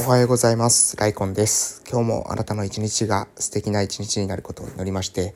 [0.00, 0.96] おはようございます。
[0.96, 1.82] ライコンです。
[1.90, 5.34] 今日もあなたの一日が素敵な一日になることを祈りまして、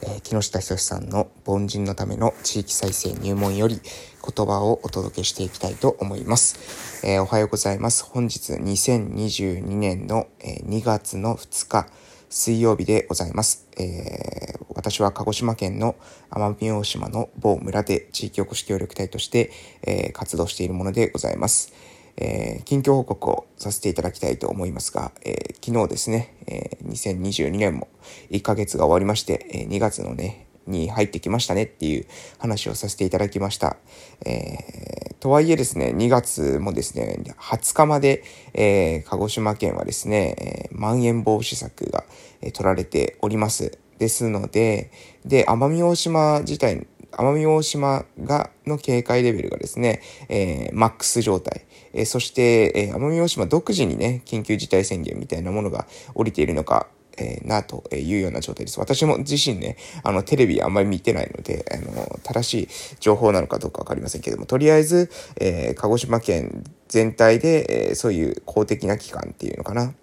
[0.00, 7.04] えー、木下仁さんの凡人のための地域再生入門より言葉をお届けしていきたいと思います。
[7.04, 8.04] えー、おはようございます。
[8.04, 11.88] 本日2022年の2月の2日、
[12.30, 13.66] 水曜日でございます。
[13.76, 15.96] えー、私は鹿児島県の
[16.30, 19.50] 奄美大島の某村で地域おこし協力隊として、
[19.82, 21.95] え、活動しているものでございます。
[22.16, 27.88] えー、近況報告をさせていただきたいと思いますが、えー、昨日ですね、えー、2022年も
[28.30, 32.06] 1ヶ月が終わりまして、え、2月のね、に入ってきましたねっていう
[32.38, 33.76] 話をさせていただきました。
[34.24, 42.04] え、とはいえですね、2月もですね、20日まで、え、鹿児島県はですね、え、まん延防止策が、
[42.40, 43.78] え、取られております。
[43.98, 44.90] ですので、
[45.24, 51.65] で、奄美大島自体奄美大島が、の警戒レベルがですね、えー、マックス状態。
[51.96, 58.78] え、そして、えー、奄美大島独自にね、緊急事態宣言みたいなものが降りているのか、えー、なというような状態です。
[58.78, 62.68] 私も自身ね、あの、テレビあんまり見てないので、あの、正しい
[63.00, 69.94] 情報なのかどうかわかりませんけども、とりあえず、えー、鹿児島県全体で、えー、そういう公的な機関っていうのかな、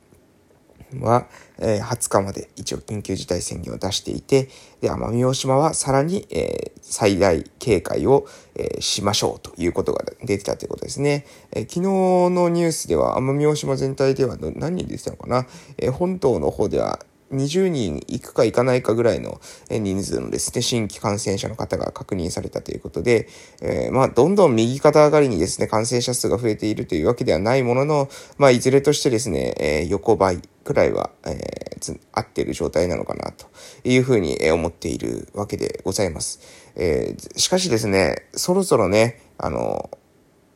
[1.01, 1.27] は、
[1.59, 4.49] え、20日まで一応緊急事態宣言を出していて、
[4.81, 11.25] で、奄美大島はさらに、え、最大警戒を、え、しましょうということが出てたということですね。
[11.51, 16.99] え、昨日のニュースでは奄美大島全体では何人出てたのかな、え、本島の方では
[17.33, 23.27] 20人行くか行かないかぐらいの人数のですね、新規感染者の方が確認されたということで、
[23.61, 33.47] えー、まあ、どんどん右肩上がりにですね、感染者数が増えているというわけではないものの、まあ、いずれとしてですね、えー、横ばいくらいは、えー、合っている状態なのかな、と
[33.83, 36.39] いうふうに思っているわけでございます。
[36.75, 39.89] えー、しかしですね、そろそろね、あの、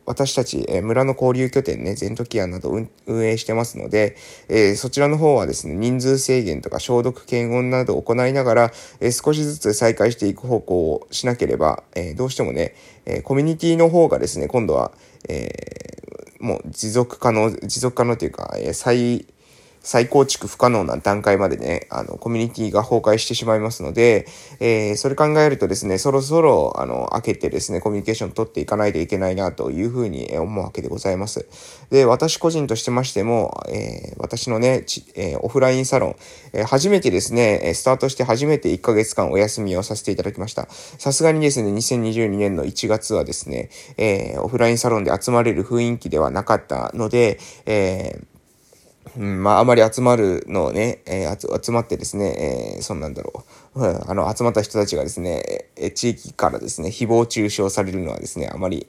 [0.08, 2.72] 私たち、え村の交流拠点ね、全時案など
[3.06, 4.16] 運営してますので、
[4.48, 12.74] え、そちらの方はですね、人数制限とか消毒検温などを行いながら、え、少しずつ再開していく方向をしなければ、え、どうしてもね、
[13.06, 14.94] えコミュニティの方がですね、今度は、
[15.28, 15.50] え
[16.40, 19.26] もう持続可能、持続可能というか、え再、
[19.88, 24.28] 再構築不可能な段階までね、あの、コミュニティが崩壊してしまいますので、
[24.60, 31.48] えー、それ考えるとですね、そろそろ、あの、開けてですね、コミュニケーション取っていかないといけないなというふうに思うわけでございます。
[31.90, 34.84] で、私個人としてましても、えー、私のね、
[35.16, 36.16] えー、オフラインサロン、
[36.52, 40.68] え初めてですね、スタートして初めて1ヶ月間お休みをさせていただきました。
[40.70, 48.37] さすがにですね、2022年の1月はですね、えオフラインサロンで集まれる雰囲気ではなかったので、えー
[49.16, 53.42] うん、まあ、あまり集まるのをね、えー、集まってですね、えー、そんなんだろう。
[53.76, 58.88] あの、集まった人たちがですね、地域からですね、誹謗中傷されるのはですね、あまり、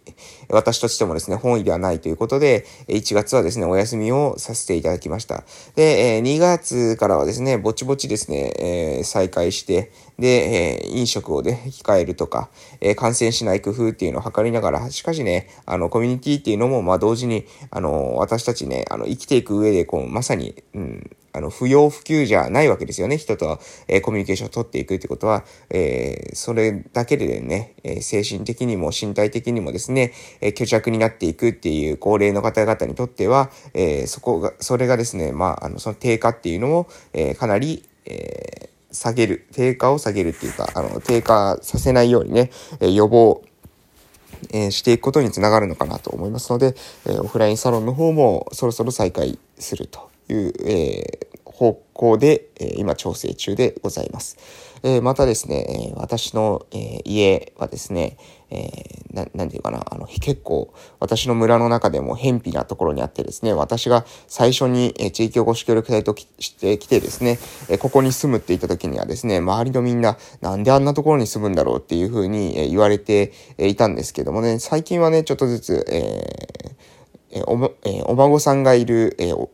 [0.49, 5.45] 私としてもですね、本意ではないということで、1月はですね、お休みをさせていただきました。
[5.77, 12.49] で、2月からはですね、ぼちぼちですね、再開して、で、飲食をね、控えるとか、
[12.97, 23.19] 感染しない工夫っていうのを図りながら、しかしね、あの、コミュニティっていうのも、まあ、同時に、あの、私たちね、あの、生きていく上で、こう、まさに、うん、あの、不要不急じゃないわけですよね。
[23.19, 42.51] 人と、えー、コミュニケーションを取っていくってことは、えー、それだけでね、え、精神的にも身体的にもですね、え虚弱になっていくっていう高齢の方々にとっては、えそこが、それがですね、まあ、あの、その低下っていうのを、えかなり、え下げる、低下を下げるっていうか、あの、低下させないようにね、
[42.81, 43.43] え予防、
[44.51, 46.75] えしていくことにつながるのかなと思いますので、
[47.07, 51.29] えオフラインサロンの方もそろそろ再開するという、え
[51.59, 54.37] 方向で、え今調整中でございます。
[54.85, 58.17] えまたですね、私の、え家はですね、
[58.51, 67.39] えー、ななんていうかな、あの、結構、私の村の中でも偏僻なところにあってですね、私が最初に、え地域おこし協力隊としてきてですね、
[67.69, 79.51] えここに住むって言った時にはですね、周りのみんな、なんであんなところに住むんだろうっていうふうに、え言われて、えいたんですけどもね、最近はね、ちょっとずつ、えー、えおま、えお孫さんがいる、えお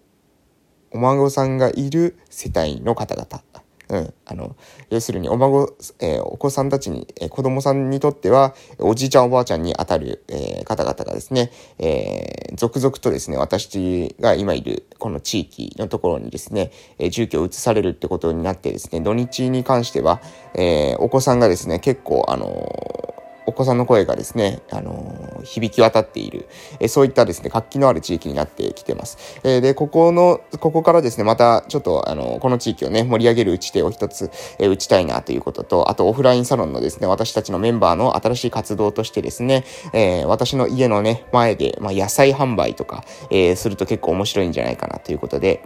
[0.95, 3.43] お孫さんがいる世帯の方々。
[3.91, 4.15] うん。
[4.25, 4.57] あの、
[4.89, 20.23] 要するに、お孫、えー、お子さんたちに、えー、子供さんにとっては、おじいちゃんおばあちゃんにあたる、えー、方々がですね、えー、続々とですね、私が今いる、この地域のところにですね、えー、住居を移されるってことになってですね、土日に関しては、
[20.55, 23.14] えー、お子さんがですね、結構、あの
[23.47, 26.49] お子さんの声がですね、あのー、響き渡っている、
[26.81, 29.41] えー、そういったですね、活気のある地域になってきてます。
[29.45, 45.63] えー、で、ここの、ここからですね、またちょっと、あの、この地域をね、盛り上げる打ち手を一つ、え、打ちたいなということと、あとオフラインサロンのですね、私たちのメンバーの新しい活動としてですね、え、私の家のね、前で、まあ、野菜販売とか、え、すると結構面白いんじゃないかなということで、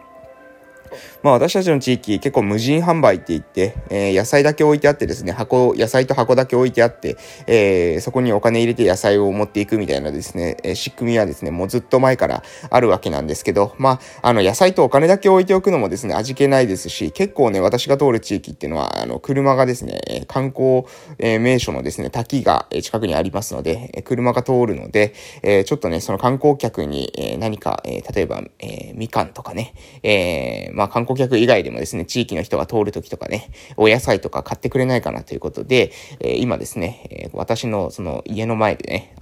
[1.23, 7.17] まあ私たちの地域結構無人販売って言って、えー、野菜だけ置いてあってですね、箱、野菜と箱だけ置いてあって、
[7.47, 20.85] えー、そこにお金入れて野菜を持っていくみたいなですね、えー、仕組みはですね、もうずっと前からあるわけなんですけど、まあ、あの野菜とお金だけ置いておくのもですね、味気ないですし、結構ね、私が通る地域っていうのは、あの、車がですね、観光、
[21.19, 35.90] えー、名所のですね、滝が近くにありますので、え車が通るので、えー、ちょっとね、その観光客に、えー、何か、えー、例えば、えー、みかんとかね、えー、まあ観光顧客以外でもですね、地域の人が通るときとかね、お野菜とか買ってくれないかなということで、
[36.20, 39.14] え、今ですね、え、私のその家の前でね、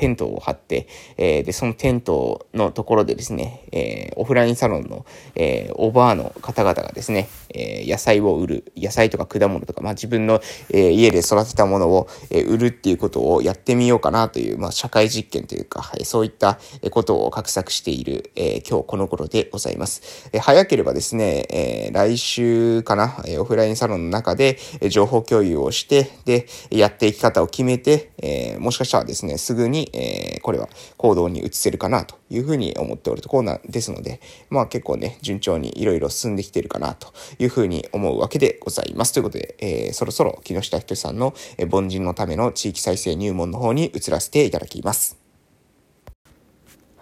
[0.00, 0.88] テントを張って、
[1.18, 5.04] えー、で、そのテントのところでですね、えオフラインサロンの、
[5.34, 10.40] えおばあの方々がですね、え野菜を売る、野菜とか果物とか、まあ自分の、
[10.72, 16.58] え家で育てたものを、え売るっていうことをやってみようかなという、まあ社会実験というか、はい、そういった
[16.90, 20.30] ことを画策している、え今日この頃でございます。
[20.32, 39.12] え早ければですね、え、来週かな、え、オフラインサロンの中で、え、情報共有をして、で、やっていき方を決めて、え、もしかしたらですね、すぐにえー、これは行動に移せるかなというふうに思っておるところなんですので、まあ結構ね、順調にいろいろ進んできてるかなというふうに思うわけでございます。
[39.12, 45.19] ということで、えー、そろそろ木下ひとさんの、えー、凡人のための地域再生入門の方に移らせていただきます。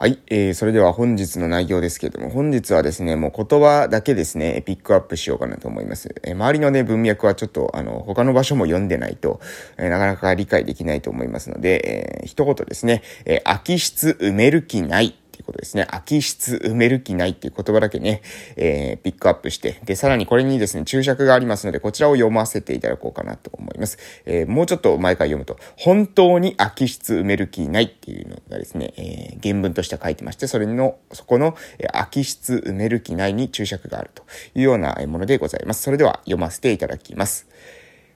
[0.01, 6.15] はい、えー、それでは本日の内容ですけれども、本日はですね、もう言葉だけですね、ピックアップしようかなと思います。
[6.23, 9.41] えー、周りのね、文脈はちょっと、あの、他の場所も読んでないと、
[9.77, 15.17] えー、なかなか理解できないと思いますので、えー、一言ですね、えー、空き室埋める気ない。
[15.39, 15.87] いうことですね。
[15.91, 18.23] 空き室埋める気ないっていう言葉だけね、
[18.57, 23.99] えー、ピックアップして、で、さらにこれにですね、注釈がありますので、こちらを読ませていただこうかなと思います。
[24.27, 34.23] えー、もうちょっと前から読むと、本当に空き室埋める気ないっていうのがですね、えー、原文として書いてまして、それの、そこの、えー、空き室埋める気ないに注釈があると
[34.55, 35.83] いうようなものでございます。
[35.83, 37.47] それでは読ませていただきます。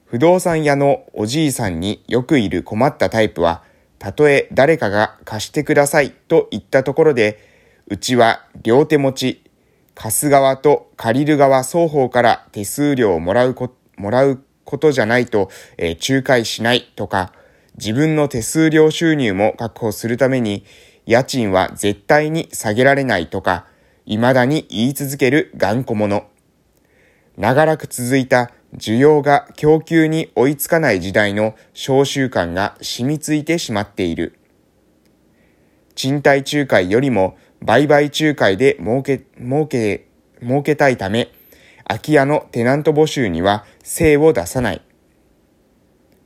[0.05, 3.63] 不動産屋のおじいさんによくいる困ったタイプは、
[4.03, 7.39] たとえ誰かが貸してくださいと言ったところで、
[7.87, 9.43] うちは両手持ち、
[9.95, 17.31] 貸す側と借りる側双方から手数料をもらうこもらうことじゃないと、えー、仲介しないとか、
[17.77, 20.65] 自分の手数料収入も確保するために、
[21.05, 23.67] 家賃は絶対に下げられないとか、
[24.05, 26.25] 未だに言い続ける頑固者。
[27.37, 34.39] 長らく続いた需要が供給に追いつかない時代の召集感が染みついてしまっている。
[35.95, 40.07] 賃貸仲介よりも売買仲介で儲け、儲け、
[40.41, 41.31] 儲けたいため、
[41.85, 44.81] 空き家のテナント募集には精を出さない。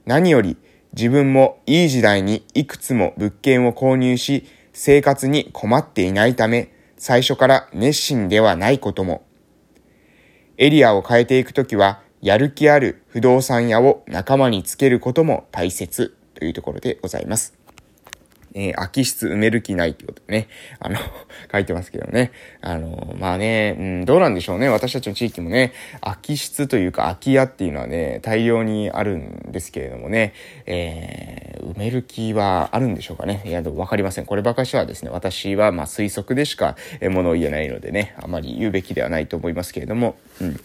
[0.05, 0.57] 何より
[0.94, 9.23] 自分もいい時代にいくつも物件を購入し、生活に困っていないため、最初から熱心ではないことも。
[10.57, 17.56] エリアを変えていくときは、やる気ある不動産屋を仲間につけることも大切というところでございます。
[18.53, 20.47] えー、空き室埋める気ないってことね、
[20.79, 20.97] あの
[21.51, 22.31] 書いてますけどね。
[22.61, 24.69] あの、まあね、うん、どうなんでしょうね。
[24.69, 30.33] 私たちの地域もね、空き室というか空き家っていうのはね、大量にあるんですけれどもね、
[30.65, 33.41] えー、埋める気はあるんでしょうかね。
[33.45, 34.25] いや、でもわかりません。
[34.25, 40.59] こればかしはですね、私はまあ推測でしか、えものを言えないのでね、あまり言うべきではないと思いますけれども、うん。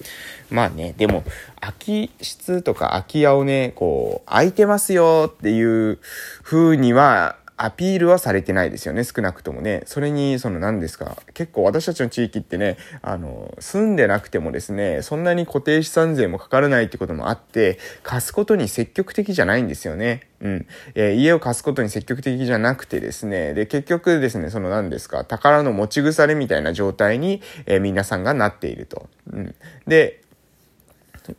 [0.51, 1.25] まあね、でも、
[1.61, 5.99] 空き室とか空き家をね、こう、空いてますよっていう
[6.43, 9.83] 風には、アピールはされてないですよね、少なくともね。
[9.87, 20.23] それに、その何ですか、結構私たちの地域ってね、あの、住んでなくてもですね、そんなに固定資産税もかからないってこともあって、貸すことに積極的じゃないんですよね。
[20.41, 20.67] うん。
[20.95, 29.09] えー、家を貸すことに積極的じゃなくてですね、で、結局ですね、その何ですか、宝の持ち腐れみたいな状態に、えー、皆さんがなっていると。
[29.31, 29.55] うん。
[29.87, 30.22] で、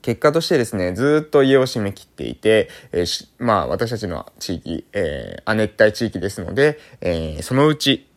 [0.02, 8.08] 結果としてですね、ずっと家を閉め切っていて、えー、まあ私たちの地域、えー、亜熱帯地域ですので、えー、そのうち、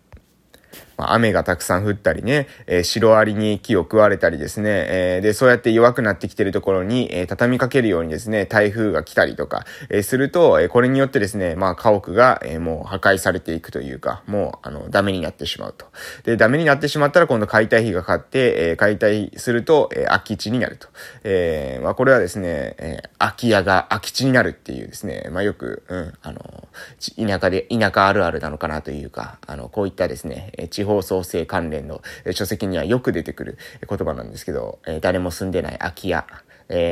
[0.96, 15.86] まあ、雨がたくさん降ったりね、えー、シロアリに木を食われたりですね、えー、で、そうやって弱くなってきてるところに、えー、畳みかけるようにですね、台風が来たりとか、えー、すると、えー、これによってですね、まあ、家屋が、えー、もう破壊されていくというか、もう、あの、ダメになってしまうと。
[16.24, 20.88] で、ダメになってしまったら今度解体費がかかって、えー、解体すると、えー、空き地になると。
[21.24, 26.68] えー、まあ、これはですね、えー、空き家が空き地になるっていうですね、まあ、よく、うん、あの、
[27.16, 32.02] 田舎で、田舎あるあるなのかなというか、あの、こういったですね、地方創生関連の
[32.32, 36.24] 書籍にはよく出てくる言葉なんですけど、誰も住んでない空き家。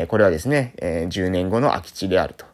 [0.09, 2.45] これはですね、え、10年後の空き地であると。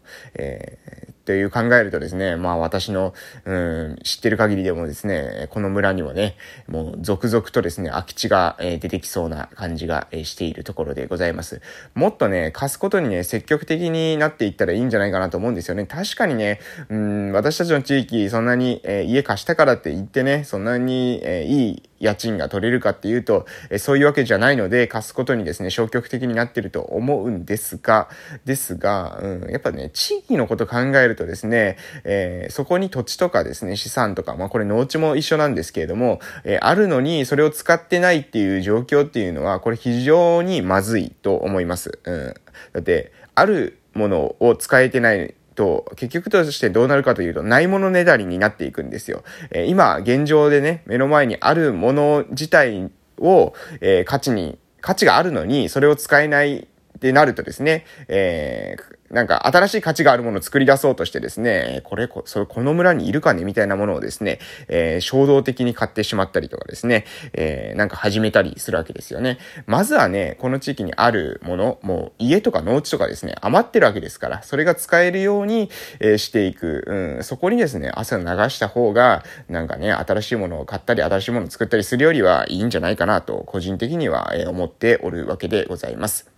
[1.24, 6.36] という考えるとですね、まあ私の、うん、知ってる限りでもですね、この村にはね、
[6.66, 11.60] もう続々とですね、空き地が、え、出てきそうな感じが、え、しているところでございます。
[11.94, 15.86] もっとね、貸すことにね、積極的になっていったらいいんじゃないかなと思うんですよね。
[15.86, 28.08] 確かにね、うん、私たちの地域、そんなに、えー、家貸したからって言ってね、そんなに、え、いい家賃が取れるかっていうと、えそういうわけじゃないので、貸すことにですね、消極的になってると思うんですが、
[28.46, 41.98] ですが、うん、やっぱね、地域のこと考えるとですね、えー、そこに土地とかですね、資産とか、まあこれ農地も一緒なんですけれども、えー、あるのにそれを使ってないっていう状況っていうのは、これ非常にまずいと思います。
[42.04, 42.34] うん。
[42.72, 49.22] だって、あるものを使えてないと、結局としてどうなるかというと、ないものねだりになっていくんですよ。
[49.50, 53.52] えー、今、現状でね、目の前にあるもの自体を、
[53.82, 64.38] えー、価値に、価値があるのに、それを使えないってなるとですね、えー、なんか新しい価値があるものを作り出そうとしてですね、これ、こそれこの村にいるかねみたいなものをですね、
[64.68, 69.38] えー、衝動的に買ってしまったりとかですね、えー、なんか始めたりするわけですよね。
[69.66, 86.30] まずはね、この地域にあるもの、もう家とか農地とかですね、余ってるわけですから、それが使えるように、えー、していく、うん、そこにですね、汗を流した方が、なんかね、新しいものを買ったり、新しいものを作ったりするよりはいいんじゃないかなと、個人的には、え、思っておるわけでございます。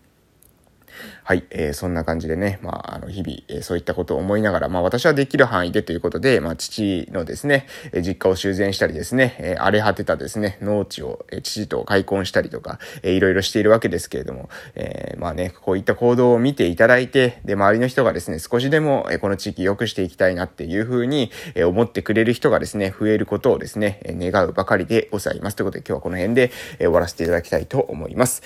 [1.25, 25.57] はい、えー、そんな感じでね、まあ、あの、日々、えー、そういったことを思いながら、まあ、私はできる範囲でということで、まあ、父のですね、えー、実家を修繕したりですね、えー、荒れ果てたですね、農地を、えー、父と開墾したりとか、えー、いろいろしているわけですけれども、えー、まあね、こういった行動を見ていただいて、で、周りの人がですね、少しでも、えー、この地域良くしていきたいなっていうふうに、えー、思ってくれる人がですね、増えることをですね、えー、願うばかりでございます。
[25.57, 28.43] ということで、今日はこの辺で、えー、終わらせていただきたいと思います。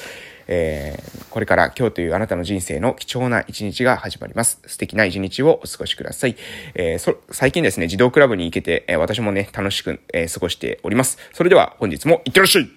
[0.49, 4.61] えー、これから今日というあなたの人生の貴重な一日が始まります。
[4.67, 6.37] 素敵な一日をお過ごしください。
[6.75, 11.19] えー、そ、最近ですね、児童クラブに行けて、えー、私もね、楽しく、えー、過ごしております。
[11.33, 12.76] それでは本日もいってらっしゃい